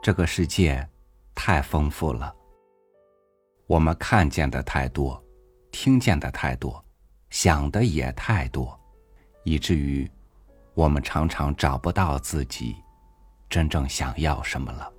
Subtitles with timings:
[0.00, 0.88] 这个世界
[1.34, 2.34] 太丰富了，
[3.66, 5.22] 我们看见的太多，
[5.70, 6.82] 听见的太多，
[7.30, 8.78] 想的也太多，
[9.44, 10.08] 以至于
[10.74, 12.76] 我们常常找不到自己
[13.50, 14.92] 真正想要什么了。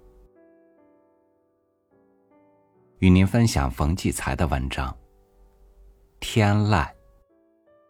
[2.99, 4.91] 与您分享冯骥才的文章
[6.19, 6.85] 《天籁》，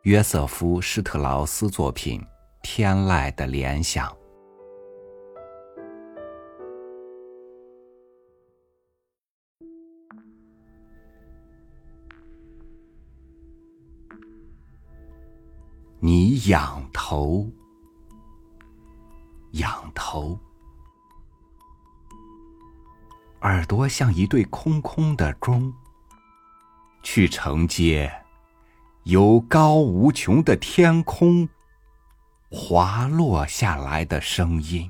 [0.04, 2.22] 约瑟夫·施特劳斯作品
[2.62, 4.08] 《天籁的联想》。
[16.02, 17.46] 你仰头，
[19.52, 20.40] 仰头。
[23.42, 25.74] 耳朵像一对空空的钟，
[27.04, 28.10] 去承接
[29.04, 31.50] 由高无穷的天空
[32.50, 34.90] 滑落下来的声音。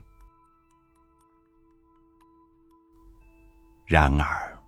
[3.87, 4.59] 然而，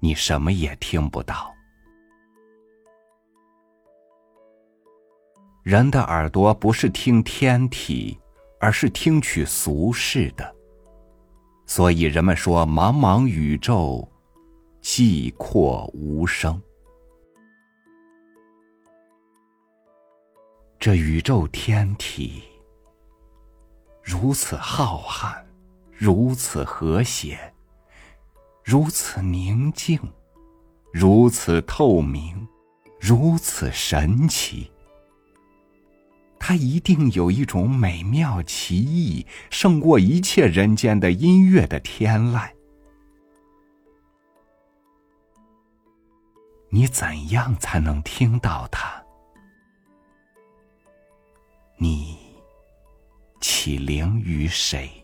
[0.00, 1.53] 你什么也听不到。
[5.64, 8.20] 人的耳朵不是听天体，
[8.60, 10.54] 而是听取俗世的。
[11.64, 14.06] 所以人们说，茫茫宇宙，
[14.82, 16.60] 寂阔无声。
[20.78, 22.42] 这宇宙天体
[24.02, 25.34] 如此浩瀚，
[25.90, 27.38] 如此和谐，
[28.62, 29.98] 如此宁静，
[30.92, 32.46] 如此透明，
[33.00, 34.70] 如此神奇。
[36.46, 42.50] 它一定有一种美妙奇异，胜过一切人间的音乐的天籁。
[46.68, 49.02] 你怎样才能听到它？
[51.78, 52.18] 你
[53.40, 55.02] 起灵于谁？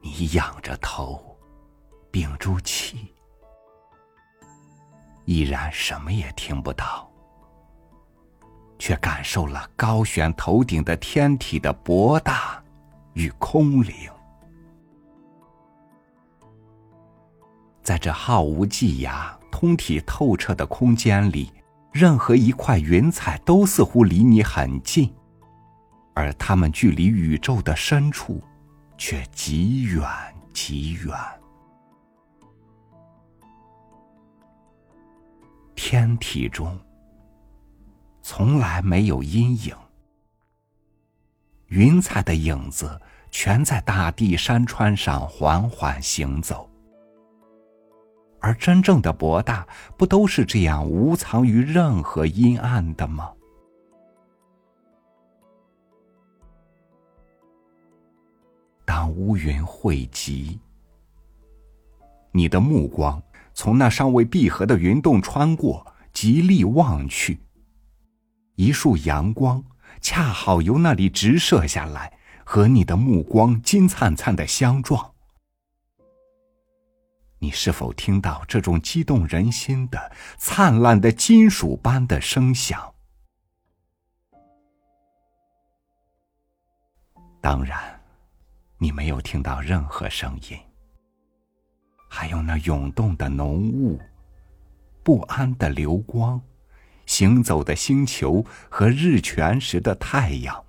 [0.00, 1.36] 你仰着头，
[2.12, 3.12] 屏住气。
[5.30, 7.08] 依然什么也听不到，
[8.80, 12.60] 却感受了高悬头顶的天体的博大
[13.12, 13.94] 与空灵。
[17.80, 21.52] 在这毫无际涯、通体透彻的空间里，
[21.92, 25.14] 任何一块云彩都似乎离你很近，
[26.12, 28.42] 而它们距离宇宙的深处
[28.98, 30.04] 却极远
[30.52, 31.14] 极远。
[35.92, 36.78] 天体中
[38.22, 39.74] 从来没有阴影，
[41.66, 43.00] 云彩的影子
[43.32, 46.70] 全在大地山川上缓缓行走，
[48.38, 49.66] 而真正的博大
[49.98, 53.34] 不都是这样无藏于任何阴暗的吗？
[58.84, 60.60] 当乌云汇集，
[62.30, 63.20] 你的目光。
[63.54, 67.40] 从那尚未闭合的云洞穿过，极力望去，
[68.56, 69.62] 一束阳光
[70.00, 75.12] 恰好由那里直射下来，和你的目光金灿灿的相撞。
[77.38, 82.92] 你是否听到这种激动人心的灿烂的金属般的声响？
[87.40, 88.00] 当然，
[88.76, 90.69] 你没有听到任何声音。
[92.30, 94.00] 有那涌动的浓雾、
[95.02, 96.40] 不安的流光、
[97.04, 100.64] 行走的星球和日全食的太阳，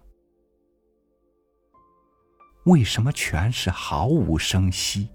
[2.64, 5.10] 为什么全是毫无声息？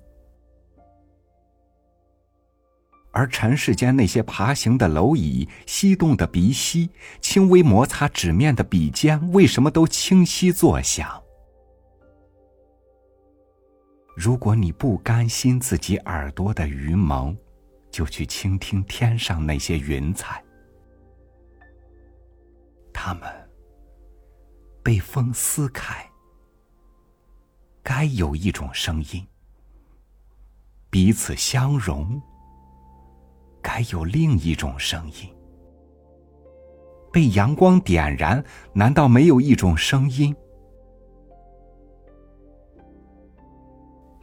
[3.11, 6.91] 而尘世间那些爬行的蝼蚁、吸动的鼻息、
[7.21, 11.26] 轻微摩擦纸面的笔尖，为什么都清晰作响？
[14.17, 17.37] 如果你不甘心自己耳朵的愚蒙，
[17.91, 20.43] 就去倾听天上那些云彩，
[22.95, 23.31] 它们
[24.83, 26.11] 被风撕开，
[27.83, 29.23] 该有一种声音；
[30.89, 32.19] 彼此相融，
[33.61, 35.29] 该有另一种声音；
[37.13, 38.43] 被阳光点燃，
[38.73, 40.35] 难道没有一种声音？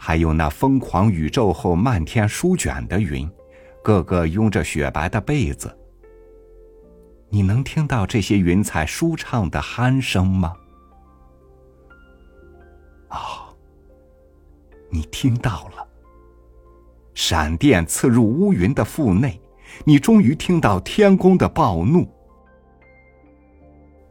[0.05, 3.31] 还有那疯狂宇宙后漫天舒卷的云，
[3.81, 5.73] 个个拥着雪白的被子。
[7.29, 10.57] 你能听到这些云彩舒畅的鼾声吗？
[13.11, 13.55] 哦，
[14.89, 15.87] 你听到了。
[17.15, 19.39] 闪电刺入乌云的腹内，
[19.85, 22.05] 你终于听到天宫的暴怒。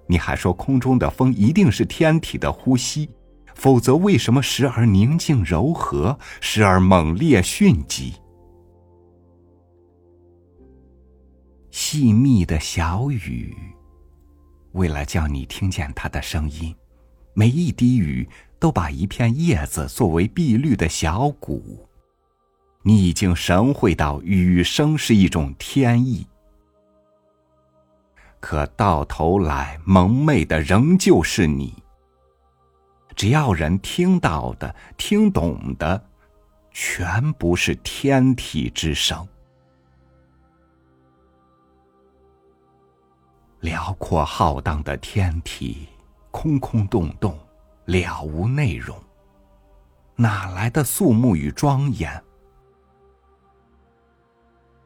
[0.06, 3.11] 你还说空中的风一定是天体的呼吸，
[3.55, 8.15] 否则为什么时而宁静柔和，时而猛烈迅疾？
[11.71, 13.57] 细密的小雨，
[14.73, 16.75] 为了叫你听见它的声音，
[17.35, 18.29] 每一滴雨
[18.59, 21.89] 都把一片叶子作为碧绿的小鼓。
[22.83, 26.27] 你已经神会到雨声是一种天意。
[28.41, 31.81] 可到头来，蒙昧的仍旧是你。
[33.14, 36.03] 只要人听到的、听懂的，
[36.70, 39.26] 全不是天体之声。
[43.61, 45.88] 辽阔浩荡的天体，
[46.31, 47.38] 空空洞洞，
[47.85, 48.97] 了无内容，
[50.17, 52.23] 哪来的肃穆与庄严？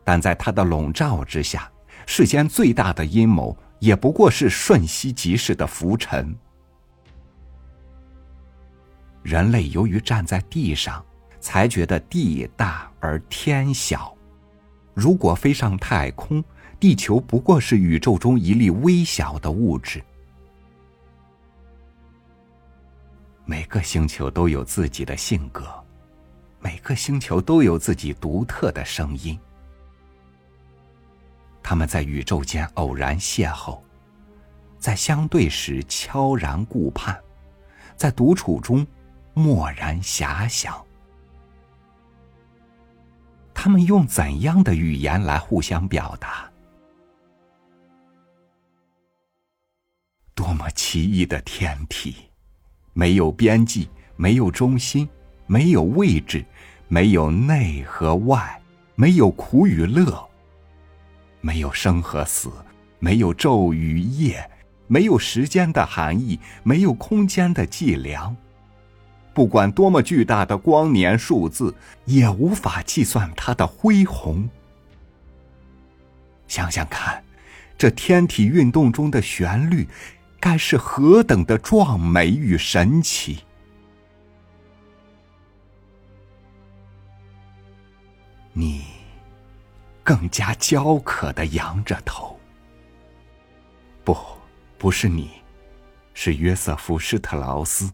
[0.05, 1.71] 但在它的笼罩之下。
[2.09, 6.39] 世间最大的阴谋，也不过是瞬息即逝的浮尘。
[9.27, 11.05] 人类由于站在地上，
[11.41, 14.17] 才觉得地大而天小。
[14.95, 16.43] 如果飞上太空，
[16.79, 20.01] 地球不过是宇宙中一粒微小的物质。
[23.45, 25.67] 每个星球都有自己的性格，
[26.61, 29.37] 每个星球都有自己独特的声音。
[31.65, 33.81] 他们在宇宙间偶然邂逅，
[34.79, 37.19] 在相对时悄然顾盼，
[37.97, 38.87] 在独处中
[39.39, 40.83] 默然遐想。
[43.53, 46.51] 他们用怎样的语言来互相表达？
[50.35, 52.17] 多么奇异的天体！
[52.95, 55.07] 没有边际，没有中心，
[55.47, 56.43] 没有位置，
[56.89, 58.59] 没有内和外，
[58.95, 60.27] 没有苦与乐。
[61.43, 62.51] 没有生和死，
[63.01, 64.51] 没有昼与夜，
[64.87, 68.35] 没有时间的含义，没有空间的计量。
[69.37, 71.75] 不管多么巨大的光年数字，
[72.07, 74.49] 也无法计算它的恢宏。
[76.49, 77.23] 想想看，
[77.77, 79.87] 这天体运动中的旋律，
[80.41, 83.41] 该是何等的壮美与神奇！
[88.55, 88.87] 你。
[90.03, 92.41] 更加焦渴的仰着头。
[94.03, 94.17] 不，
[94.79, 95.31] 不是你，
[96.15, 97.91] 是约瑟夫·施特劳斯。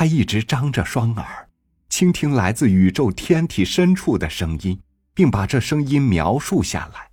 [0.00, 1.46] 他一直张着双耳，
[1.90, 4.80] 倾听来自宇宙天体深处的声音，
[5.12, 7.10] 并把这声音描述下来。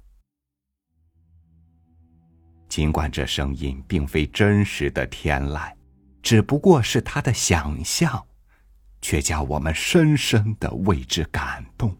[2.69, 5.69] 尽管这声音并非真实的天籁，
[6.21, 8.25] 只不过是他的想象，
[9.01, 11.93] 却叫我们深深的为之感动。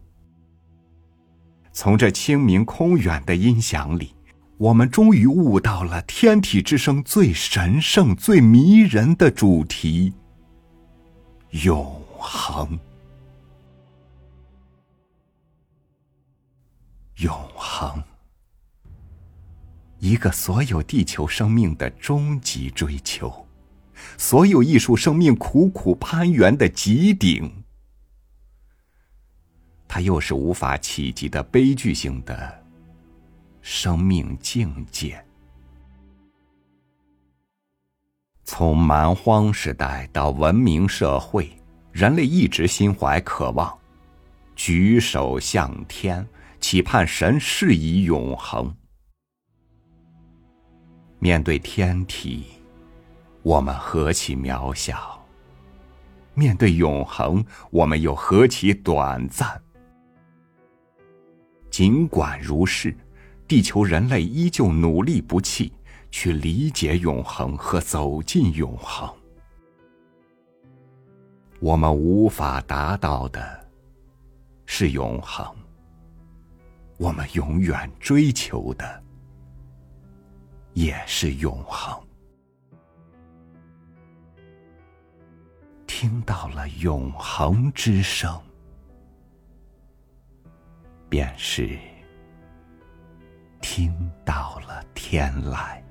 [1.70, 4.14] 从这清明空远的音响里，
[4.56, 10.14] 我们终于悟到了天体之声最神圣、最迷人的主题——
[11.50, 12.78] 永恒。
[17.16, 18.00] 永恒，
[19.98, 23.44] 一个所有地球生命的终极追求，
[24.16, 27.64] 所有艺术生命苦苦攀援的极顶。
[29.88, 32.64] 它又是无法企及的悲剧性的
[33.62, 35.24] 生命境界。
[38.50, 41.50] 从蛮荒时代到文明社会，
[41.92, 43.78] 人类一直心怀渴望，
[44.56, 46.26] 举手向天，
[46.58, 48.74] 期盼神是以永恒。
[51.18, 52.46] 面对天体，
[53.42, 54.96] 我们何其渺小；
[56.32, 59.60] 面对永恒，我们又何其短暂。
[61.68, 62.96] 尽管如是，
[63.46, 65.70] 地球人类依旧努力不弃，
[66.10, 69.08] 去理解永恒和走进永恒。
[71.60, 73.68] 我们无法达到的，
[74.66, 75.44] 是永恒；
[76.96, 79.02] 我们永远追求的，
[80.72, 82.00] 也是永恒。
[85.86, 88.40] 听到了永恒之声。
[91.10, 91.78] 便是
[93.62, 93.90] 听
[94.26, 95.82] 到了天籁。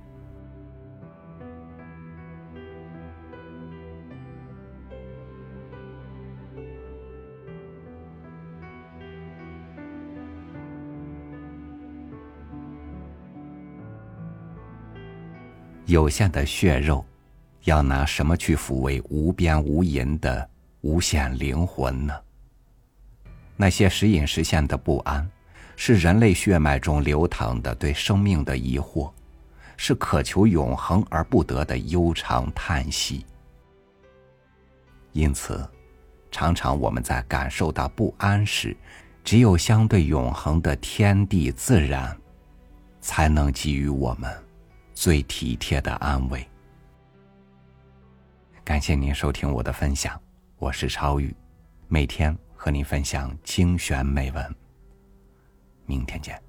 [15.88, 17.04] 有限的血肉，
[17.64, 20.50] 要拿什么去抚慰无边无垠的
[20.82, 22.14] 无限灵魂呢？
[23.56, 25.26] 那些时隐时现的不安，
[25.78, 29.10] 是人类血脉中流淌的对生命的疑惑，
[29.78, 33.26] 是渴求永恒而不得的悠长叹息。
[35.14, 35.66] 因此，
[36.30, 38.76] 常常我们在感受到不安时，
[39.24, 42.16] 只有相对永恒的天地自然，
[43.00, 44.30] 才能给予我们
[45.00, 46.44] 最体贴的安慰。
[48.64, 50.20] 感谢您收听我的分享，
[50.58, 51.32] 我是超宇，
[51.88, 54.56] 每天和您分享精选美文。
[55.86, 56.47] 明天见。